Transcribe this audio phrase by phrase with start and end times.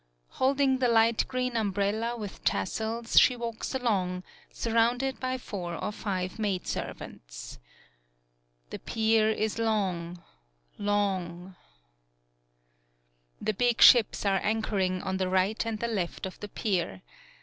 [0.29, 6.39] Holding the light green umbrella with tassels, she walks along, surrounded by four or five
[6.39, 7.59] maidservants.
[8.15, 10.23] * The pier is long
[10.79, 11.55] long
[13.41, 16.39] 56 THE PIER The big ships are anchoring on the right and the left of
[16.39, 17.03] the pier.